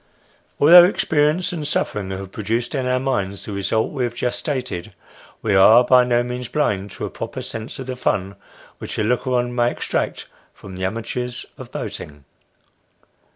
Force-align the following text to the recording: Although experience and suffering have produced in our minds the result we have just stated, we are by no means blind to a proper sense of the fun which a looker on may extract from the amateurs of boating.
Although 0.59 0.85
experience 0.85 1.53
and 1.53 1.67
suffering 1.67 2.09
have 2.09 2.31
produced 2.31 2.73
in 2.73 2.87
our 2.87 2.99
minds 2.99 3.45
the 3.45 3.51
result 3.51 3.91
we 3.91 4.03
have 4.03 4.15
just 4.15 4.39
stated, 4.39 4.95
we 5.43 5.53
are 5.53 5.83
by 5.85 6.03
no 6.03 6.23
means 6.23 6.47
blind 6.47 6.89
to 6.93 7.05
a 7.05 7.09
proper 7.11 7.43
sense 7.43 7.77
of 7.77 7.85
the 7.85 7.95
fun 7.95 8.35
which 8.79 8.97
a 8.97 9.03
looker 9.03 9.29
on 9.35 9.53
may 9.53 9.69
extract 9.69 10.25
from 10.55 10.75
the 10.75 10.85
amateurs 10.85 11.45
of 11.55 11.71
boating. 11.71 12.25